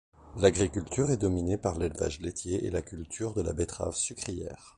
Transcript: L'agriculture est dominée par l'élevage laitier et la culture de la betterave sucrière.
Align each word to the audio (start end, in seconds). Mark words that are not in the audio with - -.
L'agriculture 0.37 1.11
est 1.11 1.17
dominée 1.17 1.59
par 1.59 1.77
l'élevage 1.77 2.21
laitier 2.21 2.65
et 2.65 2.71
la 2.71 2.81
culture 2.81 3.35
de 3.35 3.43
la 3.43 3.53
betterave 3.53 3.93
sucrière. 3.95 4.69